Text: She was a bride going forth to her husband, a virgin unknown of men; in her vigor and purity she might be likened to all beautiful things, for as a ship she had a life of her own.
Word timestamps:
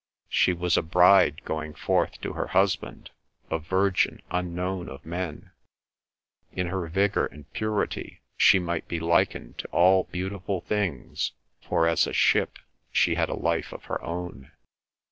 She 0.29 0.51
was 0.51 0.77
a 0.77 0.81
bride 0.81 1.43
going 1.45 1.75
forth 1.75 2.19
to 2.21 2.33
her 2.33 2.47
husband, 2.47 3.11
a 3.51 3.59
virgin 3.59 4.19
unknown 4.31 4.89
of 4.89 5.05
men; 5.05 5.51
in 6.51 6.65
her 6.69 6.87
vigor 6.87 7.27
and 7.27 7.47
purity 7.53 8.21
she 8.35 8.57
might 8.57 8.87
be 8.87 8.99
likened 8.99 9.59
to 9.59 9.67
all 9.67 10.05
beautiful 10.05 10.61
things, 10.61 11.33
for 11.61 11.87
as 11.87 12.07
a 12.07 12.13
ship 12.13 12.57
she 12.91 13.13
had 13.13 13.29
a 13.29 13.35
life 13.35 13.71
of 13.71 13.83
her 13.83 14.01
own. 14.03 14.51